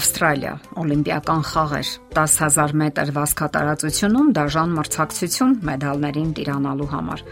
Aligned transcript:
Ավստրալիա, 0.00 0.52
Օլիմպիական 0.80 1.42
խաղեր, 1.44 1.88
10000 2.16 2.70
մետր 2.80 3.10
վազքատարածությունում 3.18 4.28
դաժան 4.38 4.70
մրցակցություն 4.78 5.56
մեդալներին 5.68 6.30
տիրանալու 6.38 6.86
համար։ 6.94 7.24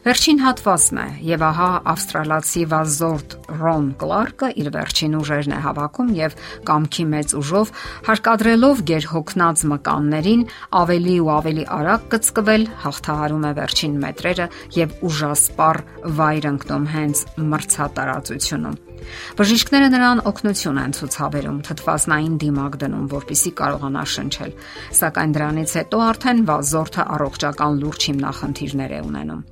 Վերջին 0.00 0.38
հատվածն 0.40 1.00
է, 1.00 1.06
եւ 1.28 1.44
ահա 1.44 1.68
ավստրալացի 1.92 2.62
վազորդ 2.72 3.36
Ռոն 3.60 3.88
Կլարկը 4.00 4.50
իր 4.60 4.68
վերջին 4.76 5.16
ուժերն 5.20 5.56
է 5.56 5.62
հավաքում 5.64 6.12
եւ 6.20 6.36
կամքի 6.70 7.04
մեծ 7.14 7.34
ուժով 7.40 7.72
հարկադրելով 8.08 8.84
գերհոգնած 8.90 9.64
մկաններին 9.72 10.46
ավելի 10.80 11.16
ու 11.24 11.32
ավելի 11.40 11.66
արագ 11.80 12.06
կծկվել, 12.16 12.68
հաղթահարում 12.84 13.48
է 13.48 13.52
վերջին 13.60 13.98
մետրերը 14.04 14.50
եւ 14.80 14.96
ուժասպառ 15.08 15.84
վայր 16.20 16.52
ընկնում 16.54 16.88
հենց 16.96 17.26
մրցատարածությունում։ 17.52 18.89
Բժիշկները 19.38 19.88
նրան 19.94 20.22
օգնություն 20.30 20.80
են 20.80 20.96
ցուցաբերում, 20.98 21.60
թթվասնային 21.68 22.34
դիմակ 22.42 22.76
դնում, 22.82 23.06
որpիսի 23.14 23.52
կարողանա 23.60 24.04
շնչել, 24.14 24.52
սակայն 25.00 25.32
դրանից 25.36 25.76
հետո 25.80 26.02
արդեն 26.10 26.44
վազորդը 26.50 27.06
առողջական 27.16 27.80
լուրջ 27.84 28.10
հիմնախնդիրներ 28.10 28.94
է 28.98 29.00
ունենում։ 29.10 29.42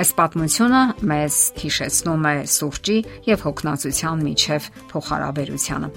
Այս 0.00 0.10
պատմությունը 0.16 0.80
մեզ 1.10 1.36
հիշեցնում 1.60 2.26
է 2.30 2.34
սուրճի 2.54 2.98
եւ 3.26 3.40
հոգնածության 3.46 4.20
միջև 4.26 4.68
փոխհարաբերությանը։ 4.92 5.88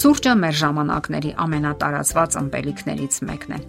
Սուրճը 0.00 0.32
մեր 0.42 0.56
ժամանակների 0.62 1.30
ամենատարածված 1.44 2.38
ըմպելիքներից 2.42 3.20
մեկն 3.28 3.54
է։ 3.58 3.60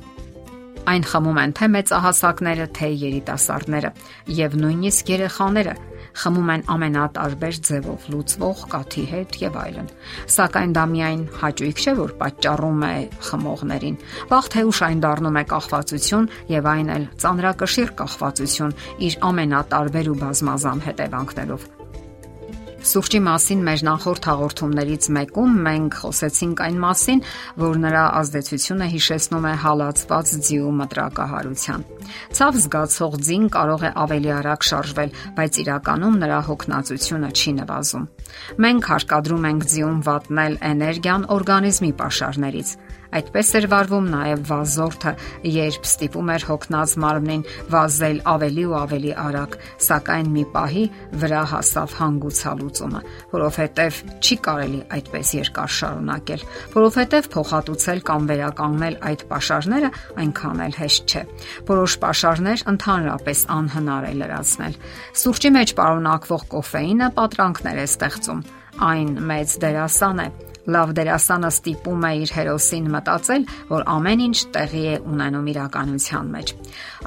Այն 0.90 1.06
խմում 1.06 1.40
են 1.44 1.54
թե 1.60 1.68
մեծահասակները, 1.76 2.66
թե 2.80 2.88
երիտասարդները 3.04 3.90
եւ 4.40 4.56
նույնիսկ 4.64 5.12
երեխաները, 5.14 5.74
խմում 6.20 6.52
են 6.54 6.64
ամենատարբեր 6.76 7.60
ձևով 7.70 8.08
լուծվող 8.14 8.64
կաթի 8.74 9.06
հետ 9.14 9.38
եւ 9.44 9.58
այլն։ 9.64 9.90
Սակայն 10.36 10.76
դա 10.78 10.86
միայն 10.94 11.24
հաճույք 11.40 11.84
չէ, 11.84 11.96
որ 12.00 12.14
պատճառում 12.20 12.86
է 12.90 12.94
խմողներին։ 13.30 14.00
Վաղ 14.34 14.54
թե 14.54 14.64
ուշ 14.70 14.84
այն 14.90 15.04
դառնում 15.08 15.40
է 15.40 15.44
կախվածություն 15.56 16.30
եւ 16.60 16.72
այն 16.76 16.94
էլ 17.00 17.10
ծանրակշիռ 17.24 17.98
կախվածություն 18.04 18.78
իր 19.10 19.20
ամենատարբեր 19.32 20.14
ու 20.14 20.18
բազմազան 20.24 20.88
հետևանքներով։ 20.90 21.79
Սուրճի 22.90 23.20
մասին 23.22 23.60
մեր 23.68 23.82
նախորդ 23.86 24.28
հաղորդումներից 24.30 25.08
մեկում 25.14 25.58
մենք 25.66 25.98
խոսեցինք 26.00 26.62
այն 26.66 26.78
մասին, 26.82 27.20
որ 27.62 27.76
նրա 27.84 28.06
ազդեցությունը 28.20 28.88
հիշեցնում 28.94 29.46
է 29.46 29.52
հալածված 29.64 30.32
ձիու 30.48 30.72
մտրակահարության։ 30.80 31.86
Ցավ 32.40 32.60
զգացող 32.66 33.18
ձին 33.30 33.46
կարող 33.54 33.86
է 33.86 33.92
ավելի 34.10 34.34
արագ 34.40 34.68
շարժվել, 34.70 35.14
բայց 35.38 35.60
իրականում 35.70 36.20
նրա 36.26 36.40
հոգնածությունը 36.50 37.30
չի 37.30 37.52
նվազում։ 37.60 38.10
Մենք 38.66 38.90
հարկադրում 38.90 39.50
ենք 39.54 39.70
ձիուն 39.70 40.00
վատնել 40.10 40.58
էներգիան 40.74 41.30
օրգանիզմի 41.38 41.94
pašարներից 42.02 42.74
Այդպես 43.10 43.50
էր 43.58 43.66
վարվում 43.72 44.08
նաև 44.14 44.42
վազորդը, 44.50 45.12
երբ 45.50 45.88
ստիպում 45.90 46.32
էր 46.34 46.46
հոգնած 46.50 46.92
մարմնին 47.04 47.46
վազել 47.74 48.20
ավելի 48.34 48.66
ու 48.70 48.76
ավելի 48.80 49.14
արագ, 49.24 49.56
սակայն 49.86 50.30
մի 50.36 50.44
պահի 50.54 50.84
վրա 51.24 51.44
հասավ 51.54 51.96
հանգուցալուծումը, 52.00 53.02
որովհետև 53.34 54.02
չի 54.20 54.38
կարելի 54.50 54.82
այդպես 55.00 55.34
երկար 55.40 55.74
շարունակել, 55.80 56.46
որովհետև 56.76 57.32
փոխհատուցել 57.34 58.04
կամ 58.10 58.30
վերականգնել 58.30 59.00
այդ 59.10 59.26
pašարները 59.34 59.90
այնքան 60.26 60.64
էլ 60.70 60.78
հեշտ 60.80 61.10
չէ։ 61.10 61.24
Որոշ 61.70 61.98
pašարներ 62.04 62.66
ընդհանրապես 62.74 63.44
անհնար 63.58 64.10
է 64.10 64.14
լրացնել։ 64.20 64.80
Սուրճի 65.24 65.54
մեջ 65.58 65.76
պարունակվող 65.80 66.48
կոֆեինը 66.54 67.12
պատրանքներ 67.20 67.80
է 67.80 67.90
ստեղծում 67.90 68.46
այն 68.80 69.18
մեծ 69.28 69.58
դերասան 69.60 70.24
է 70.24 70.28
Լավ 70.70 70.92
դերասանը 71.00 71.50
ստիպում 71.50 72.04
է 72.06 72.12
իր 72.20 72.32
հերոսին 72.36 72.90
մտածել, 72.94 73.46
որ 73.70 73.86
ամեն 73.96 74.24
ինչ 74.28 74.38
տեղի 74.54 74.84
է 74.90 74.96
ունենում 75.10 75.50
իրականության 75.54 76.32
մեջ։ 76.36 76.54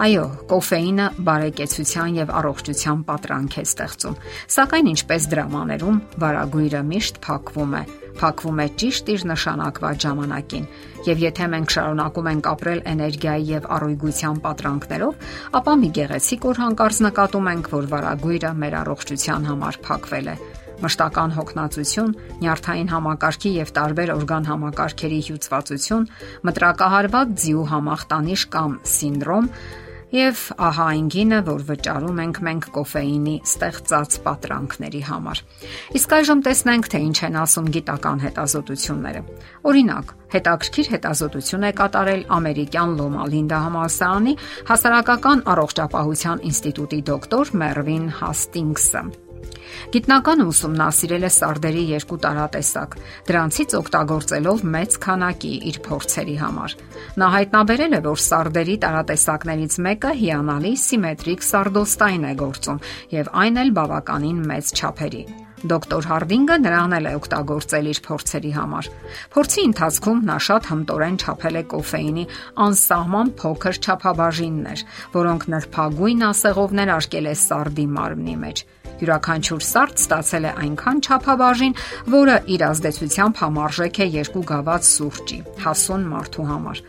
Այո, 0.02 0.24
կոֆեինը 0.50 1.08
բարեկեցության 1.30 2.18
եւ 2.18 2.32
առողջության 2.42 3.02
պատրանք 3.12 3.58
է 3.62 3.66
ստեղծում։ 3.70 4.20
Սակայն 4.58 4.92
ինչպես 4.92 5.28
դրամաներում, 5.32 6.00
վարագույրը 6.22 6.86
միշտ 6.92 7.20
փակվում 7.26 7.76
է 7.82 7.84
փակվում 8.18 8.58
է 8.60 8.66
ճիշտ 8.80 9.10
իր 9.12 9.22
նշանակված 9.30 10.04
ժամանակին։ 10.04 10.66
Եվ 11.06 11.22
եթե 11.22 11.46
մենք 11.52 11.74
շարունակում 11.74 12.28
ենք 12.32 12.48
ապրել 12.52 12.82
էներգիայի 12.92 13.46
եւ 13.52 13.68
առողջության 13.78 14.42
պատրանքներով, 14.46 15.28
ապա 15.62 15.76
մի 15.82 15.92
գեղեցիկ 15.98 16.48
օր 16.52 16.62
հանկարծ 16.62 17.04
նկատում 17.08 17.52
ենք, 17.56 17.70
որ 17.72 17.88
վարագույրը 17.96 18.52
մեր 18.62 18.76
առողջության 18.82 19.48
համար 19.52 19.80
փակվել 19.88 20.34
է 20.36 20.36
մշտական 20.82 21.36
հոգնածություն, 21.36 22.16
նյարդային 22.42 22.90
համակարգի 22.92 23.54
եւ 23.58 23.72
տարբեր 23.78 24.12
օրգան 24.16 24.50
համակարգերի 24.52 25.20
հյուծվածություն, 25.28 26.10
մտրակահարված 26.48 27.38
ձիու 27.42 27.68
համախտանիշ 27.72 28.44
կամ 28.56 28.76
սինդրոմ 28.96 29.48
Եվ 30.12 30.40
ահա 30.60 30.86
այն 30.92 31.06
գինը, 31.08 31.36
որ 31.46 31.62
վճարում 31.70 32.18
ենք 32.20 32.40
մենք 32.44 32.66
կոֆեինի 32.74 33.36
ստեղծած 33.48 34.16
պատրանքների 34.26 35.00
համար։ 35.08 35.40
Իսկ 35.96 36.12
այժմ 36.18 36.42
տեսնենք, 36.48 36.90
թե 36.92 37.00
ինչ 37.06 37.16
են 37.30 37.38
ասում 37.40 37.70
գիտական 37.78 38.20
հետազոտությունները։ 38.26 39.24
Օրինակ, 39.72 40.14
հետաքրքիր 40.36 40.92
հետազոտություն 40.98 41.64
է 41.64 41.72
կատարել 41.80 42.28
ամերիկյան 42.36 42.94
Լոմա 43.00 43.26
Լինդա 43.32 43.64
համալսարանի 43.72 44.38
հասարակական 44.68 45.44
առողջապահության 45.56 46.46
ինստիտուտի 46.52 47.02
դոկտոր 47.08 47.56
Մերվին 47.64 48.08
Հաստինգսը 48.20 49.06
Գիտնականը 49.92 50.46
ուսումնասիրել 50.52 51.26
է 51.26 51.30
սարդերի 51.36 51.84
երկու 51.92 52.18
տարատեսակ, 52.24 52.96
դրանցից 53.28 53.76
օգտագործելով 53.82 54.64
մեծ 54.76 54.98
քանակի 55.06 55.52
իր 55.72 55.78
փորձերի 55.86 56.36
համար։ 56.42 56.76
Նա 57.22 57.30
հայտնաբերել 57.36 57.96
է, 57.98 58.02
որ 58.08 58.24
սարդերի 58.26 58.76
տարատեսակներից 58.86 59.78
մեկը 59.88 60.12
հիանալի 60.22 60.74
սիմետրիկ 60.86 61.48
սարդոստայն 61.52 62.28
է 62.30 62.34
գործում 62.42 62.84
եւ 63.18 63.32
այն 63.42 63.64
էլ 63.66 63.74
բավականին 63.82 64.44
մեծ 64.52 64.76
չափերի։ 64.78 65.24
Դոկտոր 65.70 66.06
Հարդինգը 66.10 66.56
նրան 66.62 66.94
էլ 66.96 67.06
է 67.06 67.12
օգտագործել 67.18 67.88
իր 67.92 68.00
փորձերի 68.06 68.52
համար։ 68.56 68.88
Փորձի 69.34 69.62
ընթացքում 69.68 70.22
նա 70.26 70.36
շատ 70.46 70.68
հմտորեն 70.72 71.18
չափել 71.22 71.58
է 71.60 71.64
կոֆեինի 71.72 72.26
անսահման 72.66 73.32
փոքր 73.42 73.80
չափաբաժիններ, 73.86 74.84
որոնք 75.14 75.48
նրբագույն 75.54 76.28
ասեղովներ 76.32 76.94
արկել 76.98 77.30
է 77.30 77.34
սարդի 77.46 77.86
մարմնի 77.94 78.36
մեջ։ 78.42 78.64
Յուրաքանչյուր 79.02 79.62
սարդ 79.66 79.98
ստացել 79.98 80.44
է 80.46 80.50
այնքան 80.62 80.98
չափաբաժին, 81.02 81.72
որը 82.12 82.36
իր 82.54 82.62
ազդեցությամբ 82.68 83.40
համարժեք 83.42 83.98
է 83.98 84.06
երկու 84.14 84.42
գավաթ 84.50 84.86
սուրճի, 84.86 85.38
հասուն 85.64 86.04
մարդու 86.12 86.46
համար։ 86.52 86.82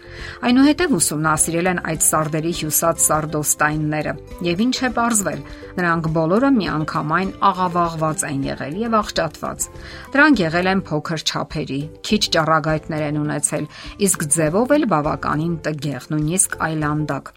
Այնուհետև 0.50 0.94
ուսումնասիրել 1.00 1.70
են 1.74 1.82
այդ 1.90 2.06
սարդերի 2.06 2.54
հյուսած 2.60 3.04
սարդոստայնները, 3.08 4.14
եւ 4.46 4.64
ինչ 4.68 4.78
է 4.78 4.92
ողրզվել, 4.94 5.42
նրանք 5.74 6.12
բոլորը 6.14 6.54
միանգամայն 6.54 7.34
աղավաղված 7.50 8.28
են 8.30 8.46
եղել 8.54 8.63
եւ 8.84 8.96
աղճատված։ 9.00 9.68
Դրանք 10.14 10.42
եղել 10.44 10.70
են 10.74 10.82
փոքր 10.88 11.24
չափերի, 11.28 11.80
քիչ 12.08 12.22
ճառագայթներ 12.34 13.04
են 13.10 13.20
ունեցել, 13.24 13.66
իսկ 14.08 14.26
ձևով 14.34 14.74
էլ 14.78 14.86
բավականին 14.94 15.56
տգեղ, 15.68 16.08
նույնիսկ 16.14 16.58
այլանդակ։ 16.68 17.32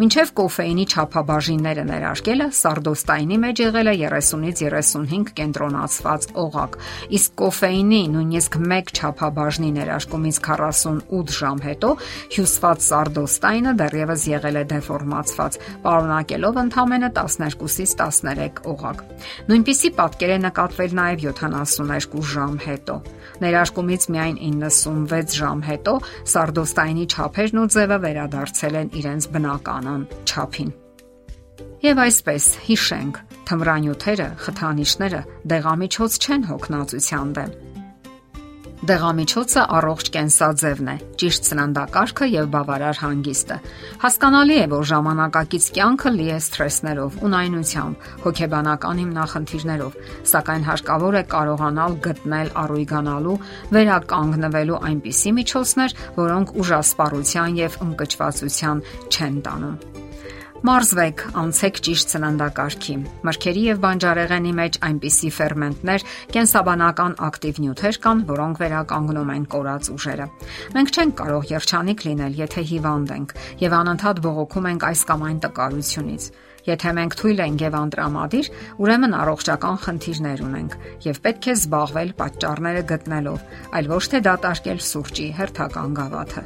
Մինչև 0.00 0.30
կոֆեինի 0.36 0.84
չափաբաժինները 0.92 1.84
ներարկելը 1.90 2.46
սարդոստայնի 2.56 3.36
մեջ 3.46 3.62
եղել 3.66 3.90
է 3.90 3.94
30-ից 4.06 4.62
35 4.66 5.32
կենտրոնացված 5.36 6.28
օղակ, 6.42 6.78
իսկ 7.16 7.34
կոֆեինի 7.40 8.00
նույնիսկ 8.16 8.58
1 8.66 8.92
չափաբաժնի 8.96 9.70
ներարկումից 9.76 10.40
48 10.46 11.34
ժամ 11.36 11.62
հետո 11.66 11.90
հյուսված 12.36 12.86
սարդոստայնը 12.86 13.74
դեռևս 13.80 14.26
եղել 14.32 14.56
է 14.56 14.64
դեֆորմացված, 14.72 15.58
պարունակելով 15.86 16.60
ընդամենը 16.64 17.10
12-ից 17.20 17.94
13 18.00 18.62
օղակ։ 18.72 19.02
Նույնպիսի 19.50 19.90
պատկեր 20.00 20.32
է 20.36 20.38
նկատվել 20.66 20.94
նաև 20.98 21.20
72 21.22 22.22
ժամ 22.26 22.54
հետո։ 22.58 22.94
Ներարկումից 23.42 24.06
միայն 24.10 24.38
96 24.66 25.36
ժամ 25.38 25.60
հետո 25.62 25.94
սարդոստայնի 26.32 27.04
չափերն 27.06 27.60
ու 27.62 27.68
ձևը 27.76 27.98
վերադարձել 28.06 28.78
են 28.80 28.90
իրենց 29.00 29.28
բնականon 29.36 30.02
չափին։ 30.26 30.74
Եվ 31.86 32.02
այսպես 32.06 32.44
հիշենք, 32.66 33.22
թմրանյութերը, 33.46 34.28
խթանիչները 34.42 35.22
դեղամիջոց 35.54 36.20
չեն 36.26 36.50
հոգնածության 36.50 37.32
դեմ։ 37.38 37.65
Դեղամիջոցը 38.76 39.62
առողջ 39.72 40.08
կենսաձևն 40.12 40.88
է, 40.92 40.94
ճիշտ 41.16 41.46
սննդակարգը 41.48 42.26
եւ 42.28 42.50
բավարար 42.52 42.98
հանգիստը։ 43.00 43.56
Հասկանալի 44.04 44.58
է, 44.60 44.66
որ 44.74 44.84
ժամանակակից 44.92 45.68
կյանքը 45.78 46.12
լի 46.16 46.28
է 46.36 46.38
սթրեսներով, 46.44 47.18
ունայնությամբ, 47.24 48.06
հոգեբանական 48.26 49.02
հիմնախնդիրներով, 49.02 49.98
սակայն 50.36 50.68
հարկավոր 50.68 51.16
է 51.16 51.24
կարողանալ 51.32 52.00
գտնել 52.04 52.54
առույգանալու, 52.66 53.36
վերականգնվելու 53.72 54.82
այնպիսի 54.92 55.36
միջոցներ, 55.40 56.00
որոնք 56.20 56.56
ուժասպառության 56.60 57.62
եւ 57.64 57.80
ընկճվածության 57.88 58.84
չեն 59.08 59.40
տանում։ 59.48 60.04
Մարզվեք, 60.64 61.22
անցեք 61.36 61.78
ճիշտ 61.84 62.12
սննդակարգի։ 62.14 62.94
Մրգերի 63.28 63.64
եւ 63.66 63.80
բանջարեղենի 63.82 64.52
մեջ 64.56 64.78
այնպիսի 64.88 65.30
ферմենտներ, 65.36 66.04
կենսաբանական 66.32 67.16
ակտիվ 67.26 67.60
նյութեր 67.64 67.98
կան, 68.06 68.22
որոնք 68.30 68.62
վերականգնում 68.62 69.32
են 69.36 69.44
կորած 69.52 69.90
ուժերը։ 69.96 70.26
Մենք 70.76 70.96
չենք 70.96 71.14
կարող 71.20 71.46
երջանիկ 71.52 72.04
լինել, 72.08 72.40
եթե 72.40 72.66
հիվանդ 72.72 73.14
ենք 73.16 73.36
եւ 73.66 73.76
անընդհատ 73.76 74.22
բողոքում 74.26 74.68
ենք 74.72 74.88
այս 74.90 75.06
կամ 75.12 75.26
այն 75.28 75.40
տկարությունից։ 75.44 76.28
Եթե 76.66 76.92
մենք 76.96 77.12
թույլ 77.20 77.40
ենք 77.44 77.62
եւ 77.62 77.74
անտրամադիր, 77.78 78.48
ուրեմն 78.82 79.12
առողջական 79.20 79.76
խնդիրներ 79.84 80.40
ունենք 80.46 80.72
եւ 81.06 81.20
պետք 81.26 81.46
է 81.46 81.54
զբաղվել 81.60 82.10
պատճառները 82.18 82.82
գտնելով, 82.90 83.44
այլ 83.78 83.90
ոչ 83.92 84.04
թե 84.10 84.22
դատարկել 84.26 84.82
սուրճի 84.90 85.28
հերթական 85.36 85.94
գավաթը։ 86.00 86.42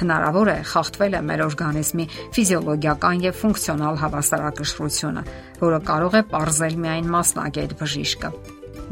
Հնարավոր 0.00 0.50
է 0.54 0.56
խախտվել 0.70 1.14
է 1.14 1.22
մեր 1.28 1.44
օրգանիզմի 1.44 2.06
ֆիզիոլոգիական 2.34 3.22
եւ 3.24 3.38
ֆունկցիոնալ 3.44 4.00
հավասարակշռությունը, 4.02 5.22
որը 5.62 5.80
կարող 5.90 6.18
է 6.18 6.22
parzել 6.34 6.76
միայն 6.84 7.10
մասնագետ 7.14 7.78
բժիշկը 7.80 8.30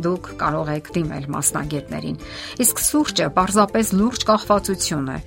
դուք 0.02 0.28
կարող 0.40 0.70
եք 0.72 0.86
դիմել 0.96 1.26
մասնագետներին։ 1.34 2.20
Իսկ 2.64 2.82
սուրճը 2.86 3.26
պարզապես 3.36 3.90
լուրջ 3.98 4.24
կախվածություն 4.30 5.10
է, 5.12 5.18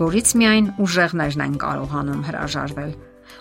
որից 0.00 0.30
միայն 0.40 0.70
ուժեղներն 0.84 1.44
են 1.44 1.58
կարողանում 1.64 2.22
հրաժարվել։ 2.30 2.94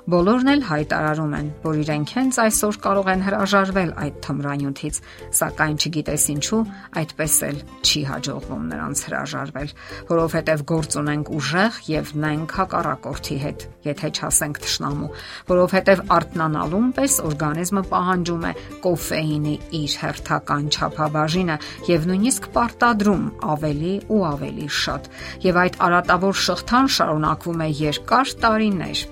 Բոլորն 0.03 0.49
էլ 0.53 0.61
հայտարարում 0.67 1.33
են, 1.37 1.49
որ 1.63 1.77
իրենք 1.83 2.11
հենց 2.17 2.37
այսօր 2.43 2.77
կարող 2.83 3.09
են 3.13 3.21
հրաժարվել 3.23 3.91
այդ 4.03 4.15
թմրանյութից, 4.25 4.97
սակայն 5.39 5.77
չգիտես 5.79 6.25
ինչու 6.33 6.59
այդպես 6.99 7.35
էլ 7.47 7.61
չի 7.83 8.01
հաջողվում 8.09 8.65
նրանց 8.73 9.03
հրաժարվել, 9.07 9.71
որովհետև 10.11 10.63
գործ 10.73 10.97
ունենք 11.03 11.31
ուժեղ 11.37 11.79
եւ 11.93 12.11
նենք 12.23 12.55
հակառակորդի 12.59 13.37
հետ, 13.43 13.65
եթե 13.87 14.11
չասենք 14.13 14.61
ճշնամու, 14.63 15.09
որովհետև 15.53 16.03
արտնանալուն 16.17 16.91
պես 16.99 17.17
օրգանիզմը 17.31 17.83
պահանջում 17.93 18.43
է 18.43 18.53
կոֆեինի 18.83 19.55
իր 19.79 19.97
հերթական 20.03 20.69
չափաբաժինը 20.73 21.57
եւ 21.93 22.07
նույնիսկ 22.11 22.51
պարտադրում 22.59 23.25
ավելի 23.53 23.95
ու 24.13 24.21
ավելի 24.33 24.69
շատ։ 24.83 25.11
Եվ 25.47 25.59
այդ 25.63 25.81
արատավոր 25.87 26.39
շղթան 26.43 26.93
շարունակվում 26.97 27.63
է 27.63 27.69
երկար 27.83 28.33
տարիներ 28.43 29.03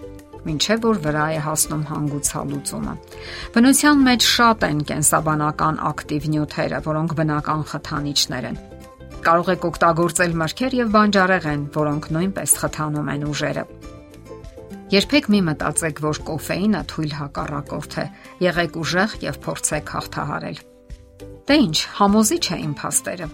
ինչեւ 0.50 0.80
որ 0.88 1.00
վրա 1.06 1.26
է 1.36 1.40
հասնում 1.46 1.84
հանգուցալուծումը։ 1.92 2.94
Բնության 3.54 4.04
մեջ 4.08 4.28
շատ 4.32 4.66
են 4.68 4.80
կենսաբանական 4.92 5.82
ակտիվ 5.92 6.28
նյութերը, 6.34 6.80
որոնք 6.88 7.16
բնական 7.22 7.62
խթանիչներ 7.72 8.48
են։ 8.52 8.58
Կարող 9.22 9.52
եք 9.54 9.66
օգտագործել 9.70 10.32
մրգեր 10.42 10.76
եւ 10.82 10.88
բանջարեղեն, 10.98 11.66
որոնք 11.78 12.08
նույնպես 12.16 12.56
խթանում 12.62 13.12
են 13.14 13.26
ուժերը։ 13.30 13.66
Երբեք 14.92 15.30
մի 15.32 15.40
մտածեք, 15.52 16.02
որ 16.04 16.18
կոֆեինը 16.28 16.82
թույլ 16.92 17.14
հակառակորդ 17.20 17.94
է։ 18.02 18.06
Եղեք 18.44 18.82
ուժեղ 18.82 19.14
եւ 19.24 19.38
փորձեք 19.46 19.94
հաղթահարել։ 19.96 20.60
Դե 21.48 21.56
ինչ, 21.62 21.78
համոզիչ 22.02 22.46
է 22.52 22.58
իմ 22.66 22.74
փաստերը։ 22.82 23.30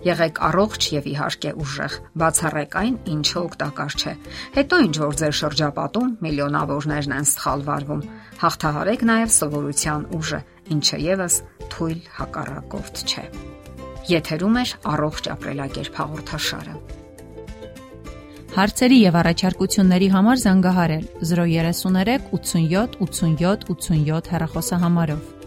Եղեք 0.00 0.38
առողջ 0.46 0.86
եւ 0.94 1.08
իհարկե 1.10 1.50
ուժեղ։ 1.60 1.94
Բացառեք 2.20 2.76
այն, 2.80 2.94
ինչը 3.14 3.40
օգտակար 3.40 3.96
չէ։ 4.00 4.12
Հետո 4.54 4.76
ինչ 4.86 4.94
որ 5.02 5.18
ձեր 5.20 5.34
շրջապատում 5.40 6.14
միլիոնավորներն 6.24 7.12
են 7.18 7.26
սխալվարվում, 7.30 8.06
հաղթահարեք 8.40 9.04
նաեւ 9.10 9.34
սովորության 9.36 10.06
ուժը, 10.16 10.40
ինչը 10.76 11.00
եւս 11.04 11.36
թույլ 11.74 12.00
հակառակորդ 12.16 13.02
չէ։ 13.04 13.26
Եթերում 14.10 14.56
է 14.56 14.64
առողջ 14.94 15.28
ապրելակերպ 15.36 16.00
հաղորդաշարը։ 16.00 16.78
Հարցերի 18.50 18.96
եւ 18.98 19.18
առաջարկությունների 19.20 20.08
համար 20.10 20.40
զանգահարել 20.44 21.04
033 21.28 22.32
87 22.32 22.96
87 23.04 23.68
87 23.68 24.32
հեռախոսահամարով։ 24.32 25.39